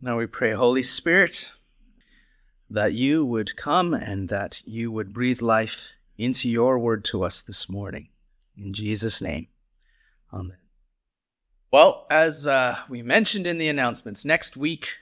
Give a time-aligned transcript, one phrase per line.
[0.00, 1.50] Now we pray, Holy Spirit,
[2.70, 7.42] that you would come and that you would breathe life into your word to us
[7.42, 8.06] this morning.
[8.56, 9.48] In Jesus' name,
[10.32, 10.58] amen.
[11.72, 14.98] Well, as uh, we mentioned in the announcements, next week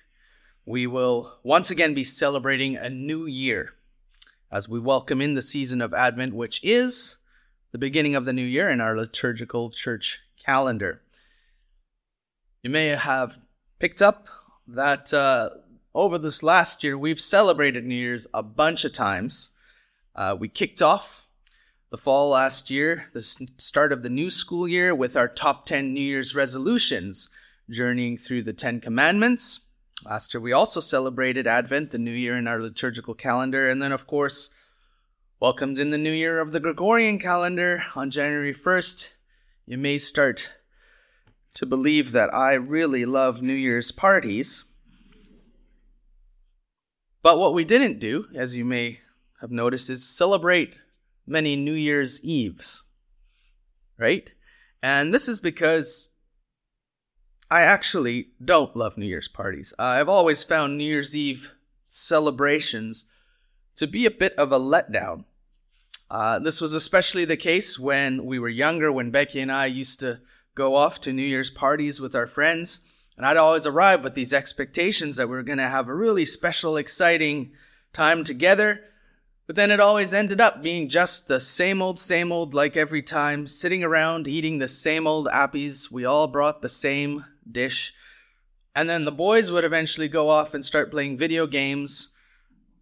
[0.64, 3.74] we will once again be celebrating a new year
[4.50, 7.18] as we welcome in the season of Advent, which is
[7.70, 11.02] the beginning of the new year in our liturgical church calendar.
[12.62, 13.38] You may have
[13.78, 14.28] picked up
[14.68, 15.50] that uh,
[15.94, 19.50] over this last year, we've celebrated New Year's a bunch of times.
[20.14, 21.28] Uh, we kicked off
[21.90, 25.94] the fall last year, the start of the new school year, with our top 10
[25.94, 27.28] New Year's resolutions,
[27.70, 29.70] journeying through the Ten Commandments.
[30.04, 33.92] Last year, we also celebrated Advent, the new year in our liturgical calendar, and then,
[33.92, 34.54] of course,
[35.40, 39.14] welcomed in the new year of the Gregorian calendar on January 1st.
[39.64, 40.58] You may start
[41.56, 44.72] to believe that I really love New Year's parties.
[47.22, 49.00] But what we didn't do, as you may
[49.40, 50.78] have noticed, is celebrate
[51.26, 52.90] many New Year's Eves.
[53.96, 54.30] Right?
[54.82, 56.16] And this is because
[57.50, 59.72] I actually don't love New Year's parties.
[59.78, 61.54] I've always found New Year's Eve
[61.84, 63.10] celebrations
[63.76, 65.24] to be a bit of a letdown.
[66.10, 70.00] Uh, this was especially the case when we were younger, when Becky and I used
[70.00, 70.20] to
[70.56, 72.84] go off to New Year's parties with our friends.
[73.16, 76.24] And I'd always arrive with these expectations that we were going to have a really
[76.24, 77.52] special, exciting
[77.92, 78.80] time together.
[79.46, 83.02] But then it always ended up being just the same old, same old, like every
[83.02, 85.92] time, sitting around eating the same old appies.
[85.92, 87.94] We all brought the same dish.
[88.74, 92.14] And then the boys would eventually go off and start playing video games.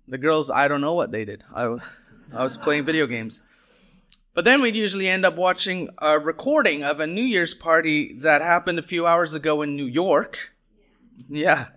[0.09, 1.44] The girls, I don't know what they did.
[1.55, 1.77] I,
[2.33, 3.42] I was playing video games.
[4.35, 8.43] But then we'd usually end up watching a recording of a New Year's party that
[8.43, 10.53] happened a few hours ago in New York.
[11.29, 11.69] Yeah,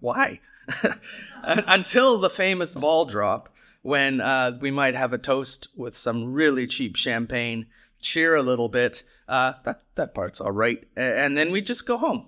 [0.00, 0.40] why?
[1.42, 3.48] Until the famous ball drop,
[3.80, 7.66] when uh, we might have a toast with some really cheap champagne,
[8.00, 9.02] cheer a little bit.
[9.26, 12.26] Uh, that that part's all right, and then we just go home.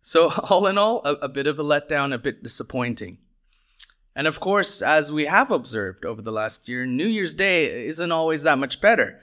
[0.00, 3.18] So all in all, a, a bit of a letdown, a bit disappointing.
[4.14, 8.12] And of course, as we have observed over the last year, New Year's Day isn't
[8.12, 9.20] always that much better.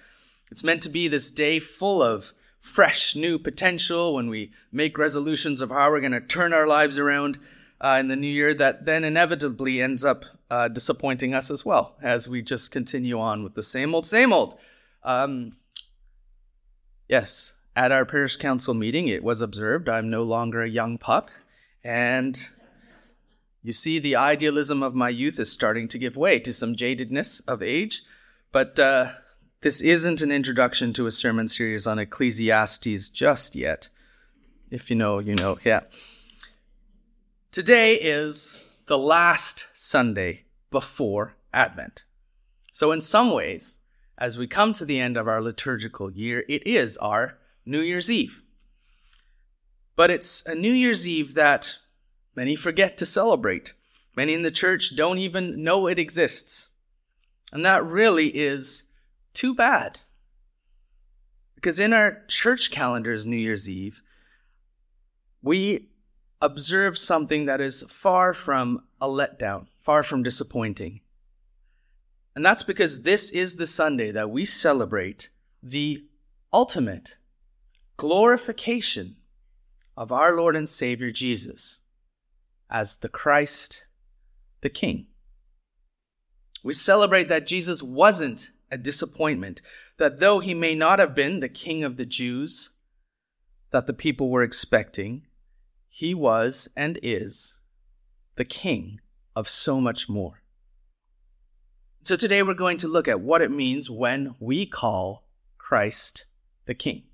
[0.52, 5.62] It's meant to be this day full of fresh new potential when we make resolutions
[5.62, 7.40] of how we're going to turn our lives around
[7.82, 11.96] uh, in the new year that then inevitably ends up uh, disappointing us as well
[12.02, 14.58] as we just continue on with the same old, same old.
[15.04, 15.54] Um,
[17.08, 21.32] yes, at our parish council meeting, it was observed I'm no longer a young pup,
[21.84, 22.38] and
[23.70, 27.48] you see, the idealism of my youth is starting to give way to some jadedness
[27.48, 28.02] of age,
[28.52, 29.12] but uh,
[29.62, 33.90] this isn't an introduction to a sermon series on Ecclesiastes just yet.
[34.72, 35.82] If you know, you know, yeah.
[37.52, 42.06] Today is the last Sunday before Advent.
[42.72, 43.82] So, in some ways,
[44.18, 47.38] as we come to the end of our liturgical year, it is our
[47.68, 48.42] New Year's Eve.
[49.96, 51.78] But it's a New Year's Eve that
[52.40, 53.74] Many forget to celebrate.
[54.16, 56.70] Many in the church don't even know it exists.
[57.52, 58.92] And that really is
[59.34, 60.00] too bad.
[61.56, 64.02] Because in our church calendars, New Year's Eve,
[65.42, 65.90] we
[66.42, 71.02] observe something that is far from a letdown, far from disappointing.
[72.38, 76.06] And that's because this is the Sunday that we celebrate the
[76.54, 77.18] ultimate
[77.98, 79.18] glorification
[79.98, 81.82] of our Lord and Savior Jesus
[82.70, 83.88] as the Christ,
[84.62, 85.08] the King.
[86.64, 89.62] We celebrate that Jesus wasn't a disappointment,
[89.98, 92.78] that though he may not have been the King of the Jews
[93.72, 95.26] that the people were expecting,
[95.88, 97.62] he was and is
[98.36, 99.00] the King
[99.36, 100.44] of so much more.
[102.04, 105.28] So today we're going to look at what it means when we call
[105.58, 106.26] Christ
[106.66, 107.09] the King.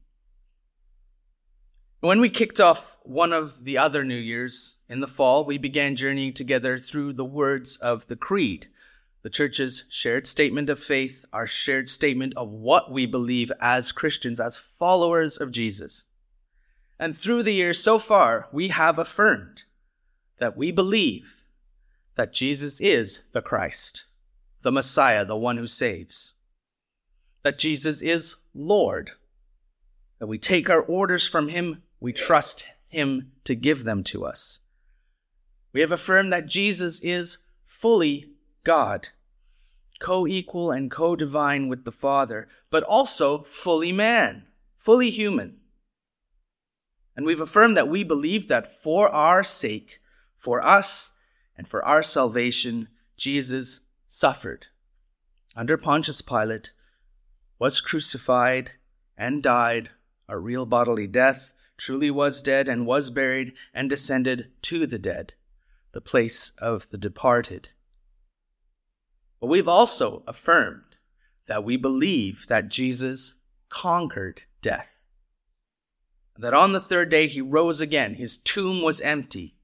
[2.05, 5.95] When we kicked off one of the other New Year's in the fall, we began
[5.95, 8.67] journeying together through the words of the Creed,
[9.23, 14.39] the church's shared statement of faith, our shared statement of what we believe as Christians,
[14.39, 16.03] as followers of Jesus.
[16.99, 19.63] And through the years so far, we have affirmed
[20.37, 21.43] that we believe
[22.13, 24.05] that Jesus is the Christ,
[24.61, 26.35] the Messiah, the one who saves.
[27.41, 29.13] That Jesus is Lord.
[30.19, 34.61] That we take our orders from him we trust Him to give them to us.
[35.73, 38.31] We have affirmed that Jesus is fully
[38.63, 39.09] God,
[39.99, 44.45] co equal and co divine with the Father, but also fully man,
[44.77, 45.57] fully human.
[47.15, 49.99] And we've affirmed that we believe that for our sake,
[50.35, 51.17] For us
[51.57, 54.67] and for our salvation, Jesus suffered
[55.55, 56.73] under Pontius Pilate,
[57.57, 58.71] was crucified,
[59.17, 59.89] and died
[60.27, 65.33] a real bodily death, truly was dead, and was buried, and descended to the dead,
[65.91, 67.69] the place of the departed.
[69.39, 70.95] But we've also affirmed
[71.47, 75.03] that we believe that Jesus conquered death.
[76.37, 79.55] That on the third day he rose again, his tomb was empty.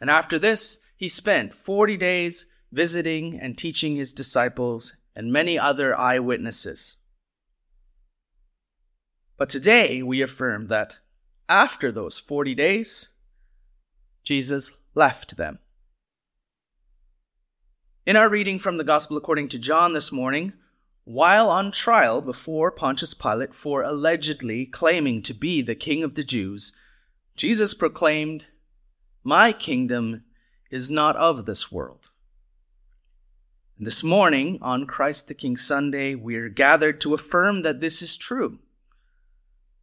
[0.00, 5.98] And after this, he spent 40 days visiting and teaching his disciples and many other
[5.98, 6.96] eyewitnesses.
[9.36, 10.98] But today we affirm that
[11.50, 13.14] after those 40 days,
[14.22, 15.58] Jesus left them.
[18.06, 20.52] In our reading from the Gospel according to John this morning,
[21.04, 26.22] while on trial before Pontius Pilate for allegedly claiming to be the King of the
[26.22, 26.76] Jews,
[27.36, 28.46] Jesus proclaimed,
[29.24, 30.22] My kingdom
[30.70, 32.10] is not of this world.
[33.76, 38.16] This morning, on Christ the King Sunday, we are gathered to affirm that this is
[38.16, 38.60] true.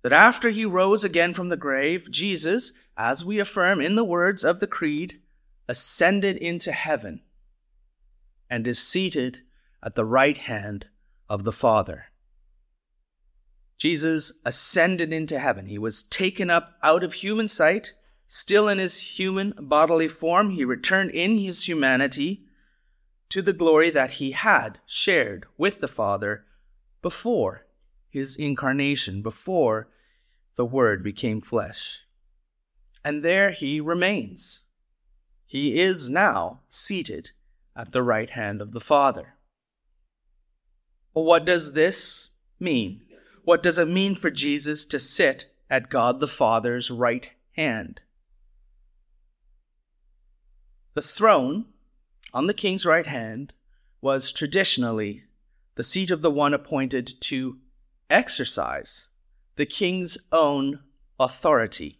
[0.07, 4.45] That after he rose again from the grave, Jesus, as we affirm in the words
[4.45, 5.19] of the Creed,
[5.67, 7.23] ascended into heaven
[8.49, 9.39] and is seated
[9.83, 10.87] at the right hand
[11.27, 12.05] of the Father.
[13.77, 15.65] Jesus ascended into heaven.
[15.65, 17.91] He was taken up out of human sight.
[18.27, 22.45] Still in his human bodily form, he returned in his humanity
[23.27, 26.45] to the glory that he had shared with the Father
[27.01, 27.65] before
[28.07, 29.89] his incarnation, before
[30.57, 32.05] the Word became flesh.
[33.05, 34.65] And there he remains.
[35.45, 37.29] He is now seated
[37.75, 39.35] at the right hand of the Father.
[41.13, 43.01] What does this mean?
[43.43, 48.01] What does it mean for Jesus to sit at God the Father's right hand?
[50.95, 51.65] The throne
[52.33, 53.53] on the king's right hand
[54.01, 55.23] was traditionally
[55.75, 57.59] the seat of the one appointed to
[58.09, 59.09] exercise
[59.57, 60.79] the king's own
[61.19, 61.99] authority.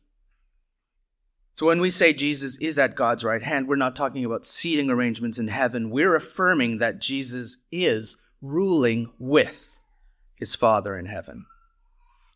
[1.51, 4.91] So when we say Jesus is at God's right hand, we're not talking about seating
[4.91, 5.89] arrangements in heaven.
[5.89, 9.79] We're affirming that Jesus is ruling with
[10.35, 11.47] his Father in heaven.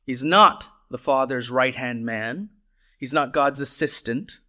[0.03, 2.49] He's not the Father's right hand man.
[2.97, 4.39] He's not God's assistant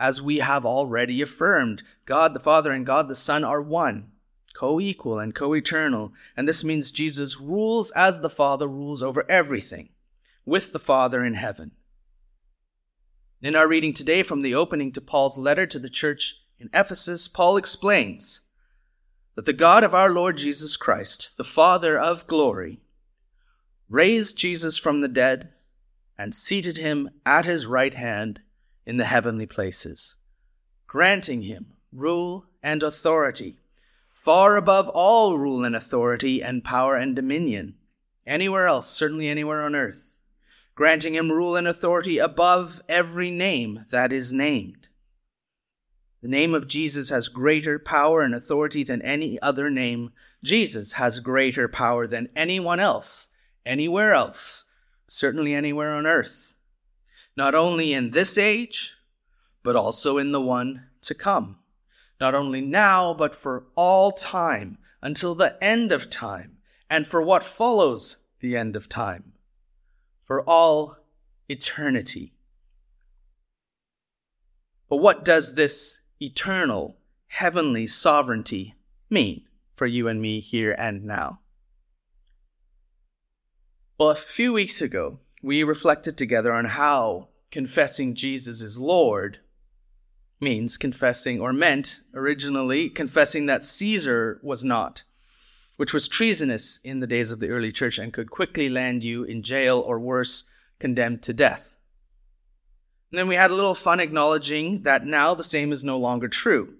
[0.00, 1.84] as we have already affirmed.
[2.04, 4.10] God the Father and God the Son are one,
[4.54, 6.12] co equal and co eternal.
[6.36, 9.90] And this means Jesus rules as the Father rules over everything,
[10.44, 11.72] with the Father in heaven.
[13.42, 17.26] In our reading today from the opening to Paul's letter to the church in Ephesus,
[17.26, 18.48] Paul explains
[19.34, 22.80] that the God of our Lord Jesus Christ, the Father of glory,
[23.88, 25.50] raised Jesus from the dead
[26.18, 28.42] and seated him at his right hand
[28.84, 30.16] in the heavenly places,
[30.86, 33.56] granting him rule and authority,
[34.12, 37.74] far above all rule and authority and power and dominion,
[38.26, 40.19] anywhere else, certainly anywhere on earth,
[40.80, 44.88] granting him rule and authority above every name that is named.
[46.22, 50.12] The name of Jesus has greater power and authority than any other name.
[50.42, 53.28] Jesus has greater power than anyone else,
[53.66, 54.64] anywhere else,
[55.06, 56.54] certainly anywhere on earth
[57.36, 58.96] not only in this age,
[59.62, 61.56] but also in the one to come.
[62.20, 66.58] Not only now, but for all time, until the end of time,
[66.88, 69.32] and for what follows the end of time,
[70.30, 70.96] for all
[71.48, 72.32] eternity.
[74.88, 78.76] But what does this eternal, heavenly sovereignty
[79.10, 79.42] mean
[79.74, 81.40] for you and me here and now?
[83.98, 89.40] Well, a few weeks ago, we reflected together on how confessing Jesus is Lord
[90.38, 95.02] means confessing, or meant originally confessing that Caesar was not,
[95.80, 99.24] which was treasonous in the days of the early church and could quickly land you
[99.24, 101.74] in jail or worse, condemned to death.
[103.10, 106.28] And then we had a little fun acknowledging that now the same is no longer
[106.28, 106.74] true,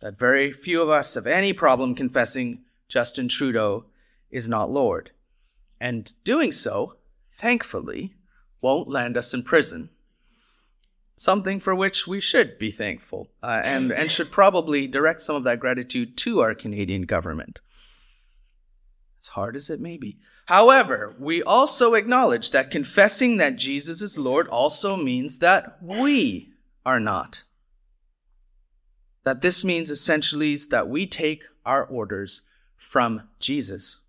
[0.00, 3.84] that very few of us have any problem confessing Justin Trudeau
[4.30, 5.10] is not Lord.
[5.78, 6.94] And doing so,
[7.30, 8.14] thankfully,
[8.62, 9.90] won't land us in prison.
[11.16, 15.44] Something for which we should be thankful uh, and, and should probably direct some of
[15.44, 17.60] that gratitude to our Canadian government.
[19.22, 20.18] As hard as it may be.
[20.46, 26.52] However, we also acknowledge that confessing that Jesus is Lord also means that we
[26.84, 27.44] are not.
[29.24, 34.00] That this means essentially is that we take our orders from Jesus.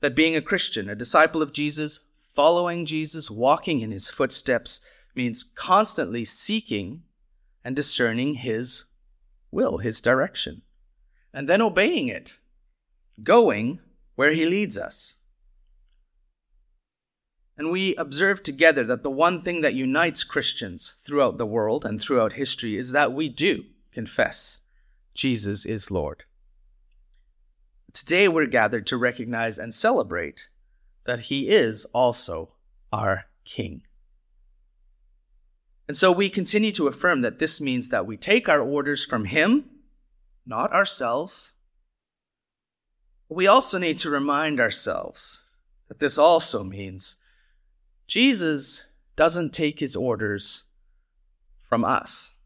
[0.00, 2.00] That being a Christian, a disciple of Jesus,
[2.34, 7.04] Following Jesus, walking in his footsteps, means constantly seeking
[7.64, 8.86] and discerning His
[9.52, 10.62] will, His direction,
[11.32, 12.38] and then obeying it,
[13.22, 13.78] going
[14.14, 15.16] where He leads us.
[17.56, 22.00] And we observe together that the one thing that unites Christians throughout the world and
[22.00, 24.62] throughout history is that we do confess
[25.14, 26.24] Jesus is Lord.
[27.92, 30.48] Today we're gathered to recognize and celebrate
[31.04, 32.54] that He is also
[32.92, 33.82] our King.
[35.86, 39.26] And so we continue to affirm that this means that we take our orders from
[39.26, 39.66] Him,
[40.44, 41.53] not ourselves.
[43.28, 45.44] We also need to remind ourselves
[45.88, 47.16] that this also means
[48.06, 50.64] Jesus doesn't take his orders
[51.62, 52.36] from us.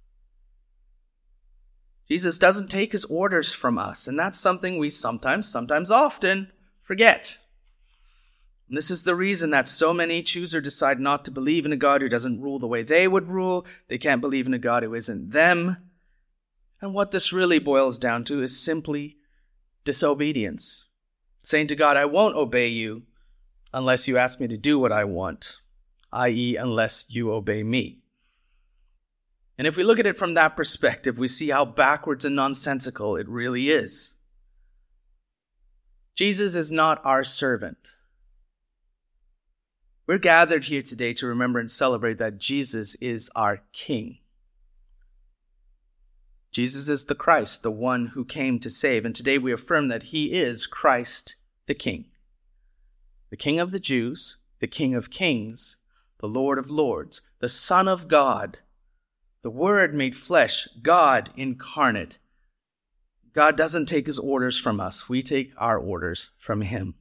[2.08, 7.36] Jesus doesn't take his orders from us, and that's something we sometimes, sometimes often forget.
[8.68, 11.72] And this is the reason that so many choose or decide not to believe in
[11.72, 13.66] a God who doesn't rule the way they would rule.
[13.88, 15.76] They can't believe in a God who isn't them.
[16.80, 19.17] And what this really boils down to is simply
[19.88, 20.86] disobedience.
[21.42, 23.04] Saying to God, I won't obey you
[23.72, 25.56] unless you ask me to do what I want,
[26.12, 28.00] i.e., unless you obey me.
[29.56, 33.16] And if we look at it from that perspective, we see how backwards and nonsensical
[33.16, 34.18] it really is.
[36.14, 37.96] Jesus is not our servant.
[40.06, 44.18] We're gathered here today to remember and celebrate that Jesus is our King.
[46.58, 50.02] Jesus is the Christ, the one who came to save, and today we affirm that
[50.02, 51.36] he is Christ
[51.66, 52.06] the King
[53.30, 55.84] the King of the Jews, the King of Kings,
[56.18, 58.58] the Lord of Lords, the Son of God,
[59.42, 62.18] the Word made flesh, God incarnate.
[63.32, 66.96] God doesn't take his orders from us, we take our orders from him.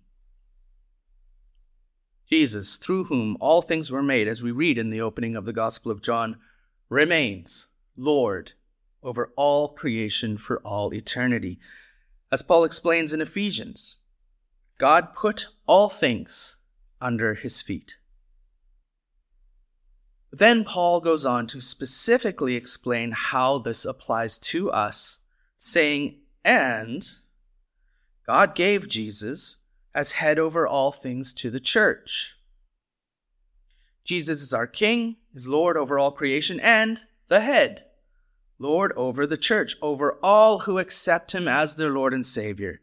[2.29, 5.51] Jesus, through whom all things were made, as we read in the opening of the
[5.51, 6.37] Gospel of John,
[6.89, 8.51] remains Lord
[9.07, 11.57] over all creation for all eternity.
[12.29, 13.95] As Paul explains in Ephesians,
[14.77, 16.57] God put all things
[16.99, 17.97] under his feet.
[20.29, 25.19] Then Paul goes on to specifically explain how this applies to us,
[25.57, 27.09] saying, And
[28.25, 29.61] God gave Jesus
[29.95, 32.35] as head over all things to the church.
[34.03, 36.99] Jesus is our King, is Lord over all creation, and
[37.29, 37.87] the head,
[38.59, 42.81] Lord over the church, over all who accept him as their Lord and Savior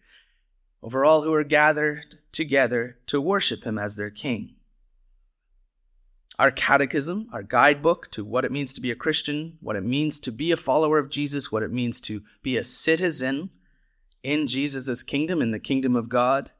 [0.84, 4.54] over all who are gathered together to worship him as their king.
[6.38, 10.20] Our catechism, our guidebook to what it means to be a Christian, what it means
[10.20, 13.48] to be a follower of Jesus, what it means to be a citizen
[14.22, 16.50] in Jesus' kingdom, in the kingdom of God,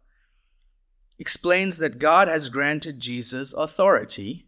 [1.19, 4.47] explains that God has granted Jesus authority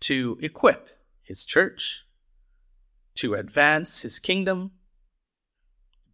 [0.00, 0.90] to equip
[1.22, 2.04] his church,
[3.16, 4.72] to advance his kingdom,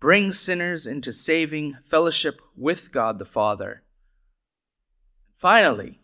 [0.01, 3.83] bring sinners into saving fellowship with God the Father.
[5.35, 6.01] Finally,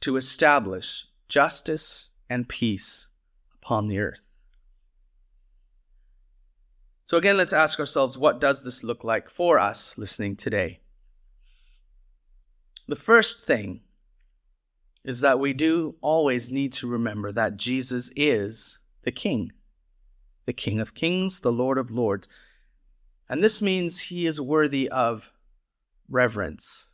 [0.00, 3.10] to establish justice and peace
[3.54, 4.42] upon the earth.
[7.04, 10.80] So again, let's ask ourselves, what does this look like for us listening today?
[12.86, 13.82] The first thing
[15.04, 19.52] is that we do always need to remember that Jesus is the King,
[20.46, 22.28] the King of Kings, the Lord of Lords.
[23.28, 25.32] And this means he is worthy of
[26.08, 26.88] reverence.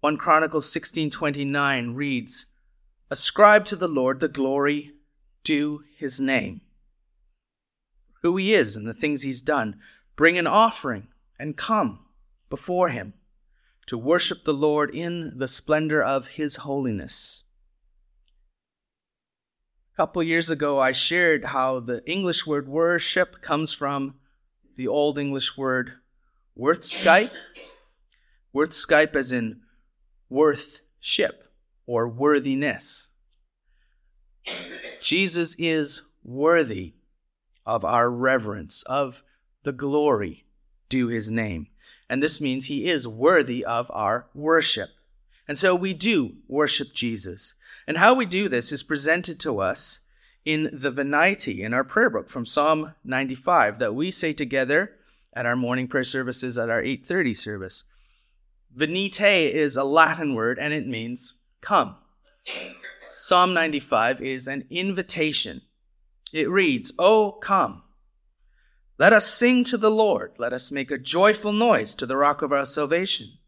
[0.00, 2.54] 1 Chronicles 16:29 reads,
[3.10, 4.96] "Ascribe to the Lord the glory
[5.44, 6.60] due his name.
[8.22, 9.80] Who he is and the things he's done,
[10.16, 11.08] bring an offering
[11.38, 12.04] and come
[12.50, 13.14] before him
[13.86, 17.43] to worship the Lord in the splendor of his holiness."
[19.94, 24.16] A couple years ago, I shared how the English word worship comes from
[24.74, 25.92] the Old English word
[26.58, 27.30] worthscape.
[28.52, 29.60] Worthscape as in
[30.28, 31.44] worth ship
[31.86, 33.10] or worthiness.
[35.00, 36.94] Jesus is worthy
[37.64, 39.22] of our reverence, of
[39.62, 40.44] the glory
[40.88, 41.68] due his name.
[42.10, 44.90] And this means he is worthy of our worship.
[45.46, 47.54] And so we do worship Jesus.
[47.86, 50.00] And how we do this is presented to us
[50.44, 54.92] in the Venite, in our prayer book from Psalm 95 that we say together
[55.32, 57.84] at our morning prayer services at our 8:30 service.
[58.74, 61.96] Venite is a Latin word and it means come.
[63.08, 65.62] Psalm 95 is an invitation.
[66.32, 67.82] It reads, "Oh, come.
[68.98, 70.34] Let us sing to the Lord.
[70.38, 73.38] Let us make a joyful noise to the rock of our salvation.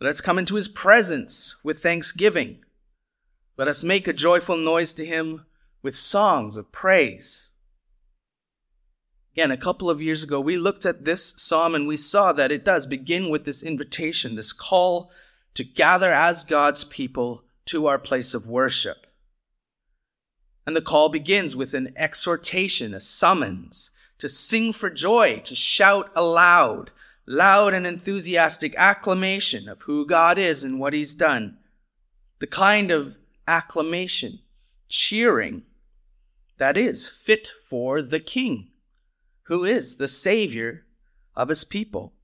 [0.00, 2.64] Let us come into his presence with thanksgiving.
[3.56, 5.46] Let us make a joyful noise to him
[5.82, 7.48] with songs of praise.
[9.32, 12.52] Again, a couple of years ago, we looked at this psalm and we saw that
[12.52, 15.10] it does begin with this invitation, this call
[15.54, 19.06] to gather as God's people to our place of worship.
[20.66, 26.10] And the call begins with an exhortation, a summons to sing for joy, to shout
[26.14, 26.90] aloud,
[27.28, 31.58] loud and enthusiastic acclamation of who God is and what He's done.
[32.38, 34.40] The kind of acclamation,
[34.88, 35.62] cheering,
[36.56, 38.70] that is fit for the King,
[39.44, 40.86] who is the Savior
[41.36, 42.14] of His people.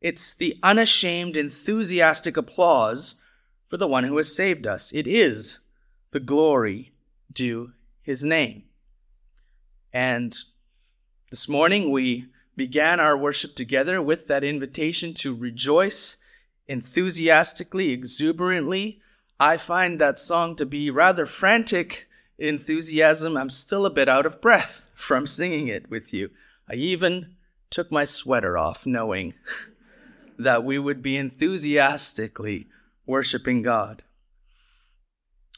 [0.00, 3.20] It's the unashamed, enthusiastic applause
[3.68, 4.92] for the one who has saved us.
[4.92, 5.66] It is
[6.12, 6.92] the glory
[7.32, 8.64] due His name.
[9.92, 10.36] And
[11.30, 12.26] this morning we
[12.60, 16.18] began our worship together with that invitation to rejoice
[16.68, 19.00] enthusiastically, exuberantly.
[19.40, 22.06] I find that song to be rather frantic
[22.38, 23.38] enthusiasm.
[23.38, 26.32] I'm still a bit out of breath from singing it with you.
[26.68, 27.36] I even
[27.70, 29.32] took my sweater off knowing
[30.38, 32.66] that we would be enthusiastically
[33.06, 34.02] worshiping God.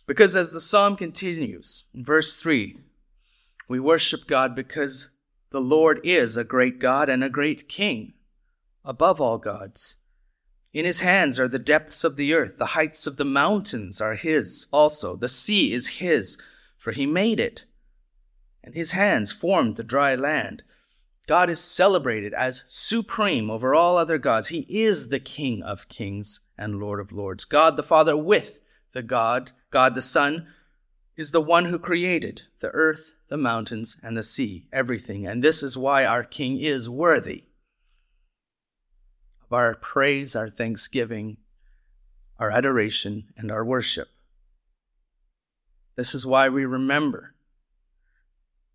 [0.06, 2.78] Because as the psalm continues, in verse 3,
[3.68, 5.12] we worship God because
[5.52, 8.14] the Lord is a great God and a great King,
[8.85, 9.99] above all gods.
[10.73, 14.14] In his hands are the depths of the earth, the heights of the mountains are
[14.14, 15.14] his also.
[15.16, 16.40] The sea is his,
[16.78, 17.66] for he made it,
[18.64, 20.62] and his hands formed the dry land.
[21.28, 24.49] God is celebrated as supreme over all other gods.
[24.49, 27.44] He is the King of kings and Lord of lords.
[27.44, 30.49] God the Father with the God, God the Son,
[31.16, 35.26] is the one who created the earth, the mountains, and the sea, everything.
[35.26, 37.45] And this is why our King is worthy
[39.45, 41.37] of our praise, our thanksgiving,
[42.38, 44.09] our adoration, and our worship.
[45.97, 47.35] This is why we remember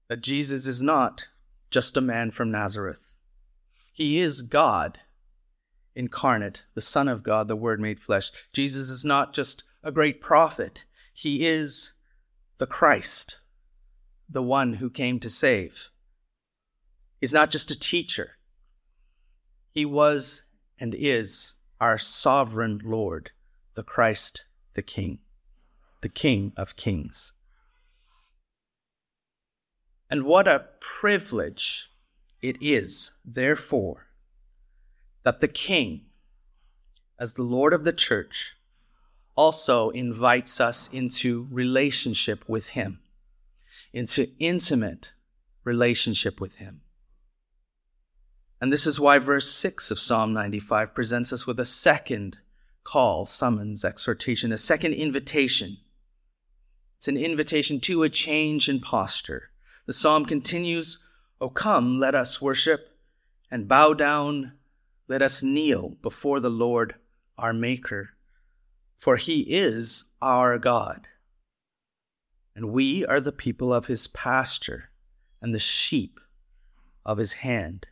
[0.08, 1.28] that Jesus is not
[1.72, 3.16] just a man from Nazareth.
[3.92, 5.00] He is God
[5.96, 8.30] incarnate, the Son of God, the Word made flesh.
[8.54, 10.86] Jesus is not just a great prophet.
[11.12, 11.94] He is
[12.58, 13.42] the Christ,
[14.30, 15.90] the one who came to save.
[17.22, 18.38] He's not just a teacher.
[19.72, 23.32] He was and is our sovereign Lord,
[23.76, 25.20] the Christ, the King,
[26.02, 27.34] the King of kings.
[30.10, 31.92] And what a privilege
[32.42, 34.08] it is, therefore,
[35.24, 36.06] that the King,
[37.20, 38.57] as the Lord of the church,
[39.38, 43.00] also invites us into relationship with Him,
[43.94, 45.14] into intimate
[45.64, 46.82] relationship with Him.
[48.60, 52.40] And this is why verse 6 of Psalm 95 presents us with a second
[52.84, 55.78] call, summons, exhortation, a second invitation.
[56.98, 59.52] It's an invitation to a change in posture.
[59.86, 61.06] The psalm continues,
[61.40, 62.98] O come, let us worship
[63.52, 64.54] and bow down,
[65.08, 66.96] let us kneel before the Lord
[67.38, 68.17] our Maker
[68.98, 71.08] for he is our God.
[72.56, 74.90] And we are the people of his pasture
[75.42, 76.20] and the sheep
[77.06, 77.88] of his hand.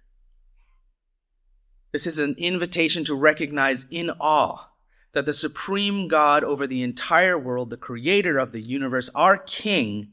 [1.92, 4.70] This is an invitation to recognize in awe
[5.14, 10.12] that the supreme God over the entire world, the creator of the universe, our King,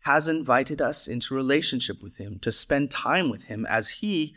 [0.00, 4.34] has invited us into relationship with him, to spend time with him as he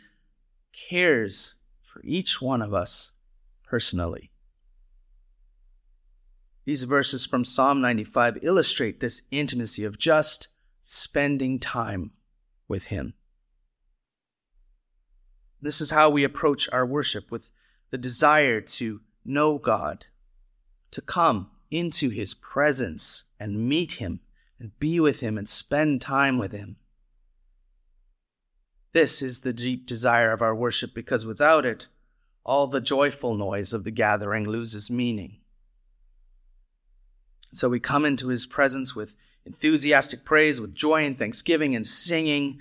[0.72, 3.14] cares for each one of us
[3.62, 4.31] personally.
[6.64, 10.48] These verses from Psalm 95 illustrate this intimacy of just
[10.80, 12.12] spending time
[12.68, 13.14] with Him.
[15.60, 17.50] This is how we approach our worship with
[17.90, 20.06] the desire to know God,
[20.92, 24.20] to come into His presence and meet Him
[24.60, 26.76] and be with Him and spend time with Him.
[28.92, 31.88] This is the deep desire of our worship because without it,
[32.44, 35.38] all the joyful noise of the gathering loses meaning.
[37.52, 42.60] So we come into his presence with enthusiastic praise, with joy and thanksgiving and singing.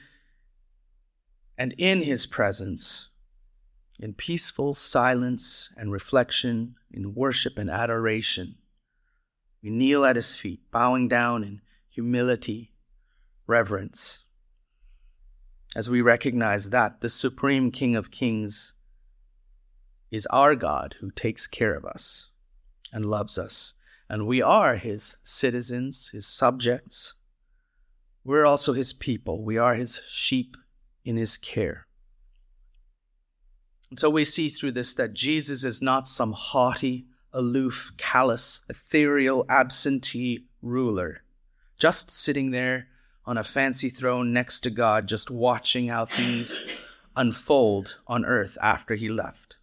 [1.57, 3.09] And in his presence,
[3.99, 8.55] in peaceful silence and reflection, in worship and adoration,
[9.63, 12.73] we kneel at his feet, bowing down in humility,
[13.47, 14.25] reverence,
[15.75, 18.73] as we recognize that the supreme King of Kings
[20.09, 22.29] is our God who takes care of us
[22.91, 23.75] and loves us
[24.11, 27.13] and we are his citizens, his subjects.
[28.25, 29.41] We're also his people.
[29.41, 30.57] We are his sheep
[31.05, 31.87] in his care.
[33.89, 39.45] And so we see through this that Jesus is not some haughty, aloof, callous, ethereal,
[39.47, 41.23] absentee ruler,
[41.79, 42.89] just sitting there
[43.25, 46.61] on a fancy throne next to God, just watching how things
[47.15, 49.55] unfold on earth after he left.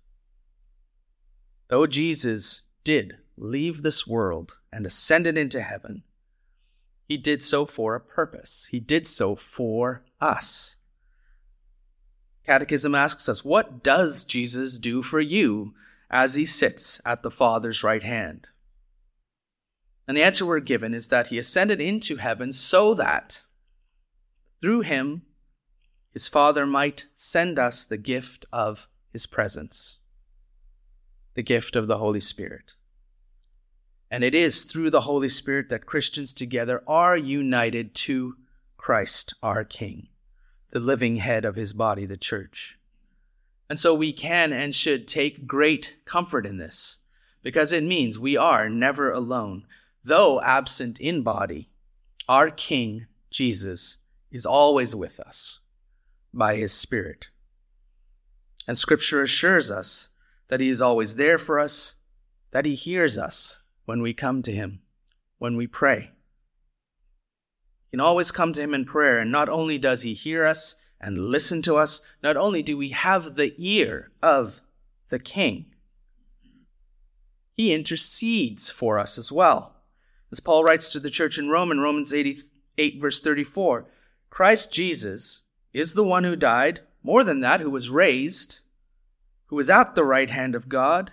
[1.68, 6.02] Though Jesus did leave this world and ascended into heaven,
[7.04, 8.68] he did so for a purpose.
[8.70, 10.76] He did so for us.
[12.44, 15.74] Catechism asks us, What does Jesus do for you
[16.10, 18.48] as he sits at the Father's right hand?
[20.06, 23.42] And the answer we're given is that he ascended into heaven so that
[24.60, 25.22] through him
[26.12, 29.98] his Father might send us the gift of his presence,
[31.34, 32.72] the gift of the Holy Spirit.
[34.10, 38.36] And it is through the Holy Spirit that Christians together are united to
[38.76, 40.08] Christ our King
[40.70, 42.78] the living head of his body, the church.
[43.70, 47.04] And so we can and should take great comfort in this,
[47.42, 49.66] because it means we are never alone.
[50.04, 51.70] Though absent in body,
[52.28, 53.98] our King, Jesus,
[54.30, 55.60] is always with us
[56.32, 57.28] by his Spirit.
[58.66, 60.10] And Scripture assures us
[60.48, 62.02] that he is always there for us,
[62.50, 64.80] that he hears us when we come to him,
[65.38, 66.10] when we pray
[67.90, 69.18] can always come to him in prayer.
[69.18, 72.90] And not only does he hear us and listen to us, not only do we
[72.90, 74.60] have the ear of
[75.08, 75.66] the king,
[77.54, 79.76] he intercedes for us as well.
[80.30, 83.88] As Paul writes to the church in Rome in Romans 88 verse 34,
[84.28, 88.60] Christ Jesus is the one who died, more than that, who was raised,
[89.46, 91.12] who is at the right hand of God,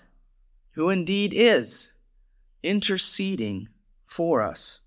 [0.72, 1.95] who indeed is
[2.66, 3.70] interceding
[4.04, 4.82] for us.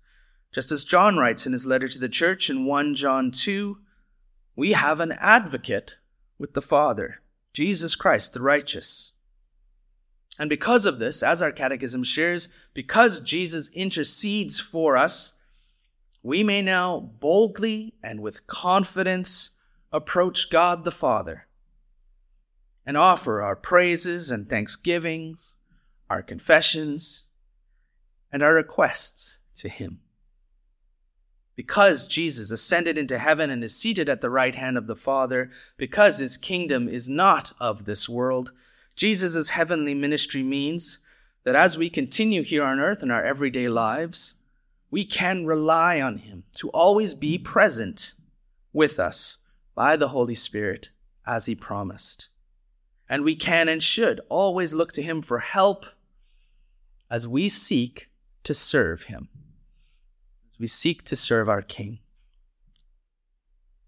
[0.51, 3.77] Just as John writes in his letter to the church in 1 John 2,
[4.55, 5.97] we have an advocate
[6.37, 7.21] with the Father,
[7.53, 9.13] Jesus Christ the righteous.
[10.37, 15.43] And because of this, as our catechism shares, because Jesus intercedes for us,
[16.23, 19.57] we may now boldly and with confidence
[19.91, 21.47] approach God the Father
[22.85, 25.57] and offer our praises and thanksgivings,
[26.09, 27.28] our confessions,
[28.31, 29.99] and our requests to Him
[31.59, 35.51] because Jesus ascended into heaven and is seated at the right hand of the Father,
[35.75, 38.53] because his kingdom is not of this world,
[38.95, 40.99] Jesus' heavenly ministry means
[41.43, 44.35] that as we continue here on earth in our everyday lives,
[44.89, 48.13] we can rely on him to always be present
[48.71, 49.39] with us
[49.75, 50.91] by the Holy Spirit
[51.27, 52.29] as he promised.
[53.09, 55.85] And we can and should always look to him for help
[57.09, 58.08] as we seek
[58.49, 59.29] to serve him
[60.59, 61.99] we seek to serve our King.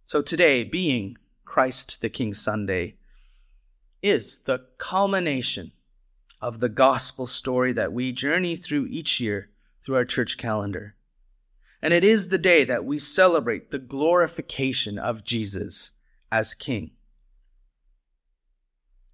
[0.04, 2.96] So today, being Christ the King Sunday,
[4.02, 5.74] is the culmination
[6.42, 9.50] of the gospel story that we journey through each year
[9.84, 10.96] through our church calendar.
[11.82, 15.94] And it is the day that we celebrate the glorification of Jesus
[16.32, 16.92] as King.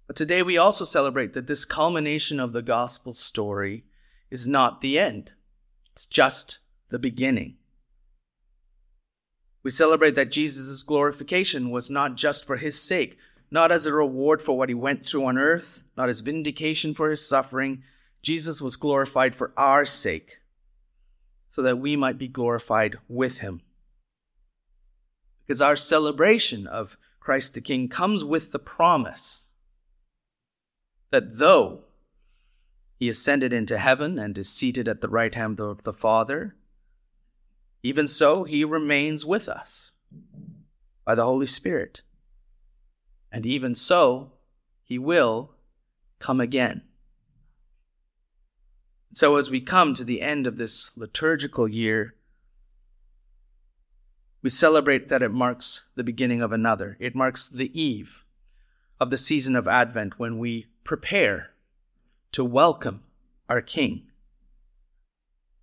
[0.06, 3.84] But today we also celebrate that this culmination of the gospel story
[4.30, 5.32] is not the end.
[5.98, 7.56] It's just the beginning.
[9.64, 13.18] We celebrate that Jesus' glorification was not just for his sake,
[13.50, 17.10] not as a reward for what he went through on earth, not as vindication for
[17.10, 17.82] his suffering.
[18.22, 20.38] Jesus was glorified for our sake,
[21.48, 23.62] so that we might be glorified with him.
[25.44, 29.50] Because our celebration of Christ the King comes with the promise
[31.10, 31.87] that though
[32.98, 36.56] he ascended into heaven and is seated at the right hand of the Father,
[37.82, 39.92] even so, he remains with us
[41.04, 42.02] by the Holy Spirit.
[43.30, 44.32] And even so,
[44.82, 45.54] he will
[46.18, 46.82] come again.
[49.12, 52.14] So, as we come to the end of this liturgical year,
[54.42, 56.96] we celebrate that it marks the beginning of another.
[57.00, 58.24] It marks the eve
[59.00, 61.50] of the season of Advent when we prepare
[62.32, 63.02] to welcome
[63.48, 64.08] our King.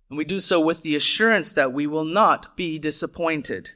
[0.08, 3.72] And we do so with the assurance that we will not be disappointed.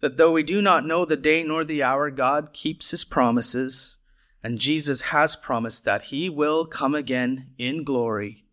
[0.00, 3.96] That though we do not know the day nor the hour, God keeps his promises,
[4.42, 8.44] and Jesus has promised that he will come again in glory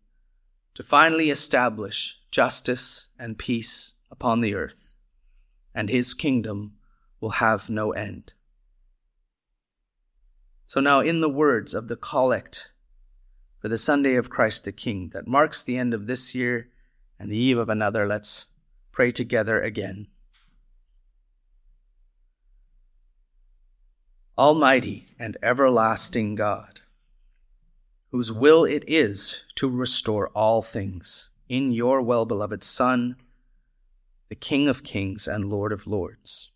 [0.74, 4.96] to finally establish justice and peace upon the earth,
[5.74, 6.74] and his kingdom
[7.20, 8.32] will have no end.
[10.64, 12.72] So now, in the words of the collect
[13.58, 16.68] for the Sunday of Christ the King that marks the end of this year
[17.18, 18.46] and the eve of another, let's
[18.92, 20.08] pray together again.
[24.38, 26.80] Almighty and everlasting God,
[28.10, 33.16] whose will it is to restore all things in your well beloved Son,
[34.28, 36.52] the King of kings and Lord of lords.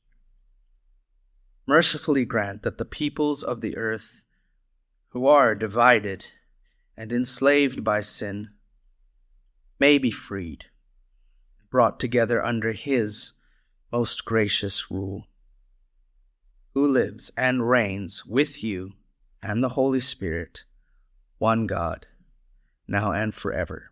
[1.67, 4.27] Mercifully grant that the peoples of the earth
[5.09, 6.27] who are divided
[7.01, 8.51] and enslaved by sin
[9.79, 10.67] may be freed,
[11.71, 13.33] brought together under his
[13.91, 15.27] most gracious rule,
[16.75, 18.93] who lives and reigns with you
[19.43, 20.65] and the Holy Spirit,
[21.39, 22.07] one God,
[22.87, 23.89] now and forever.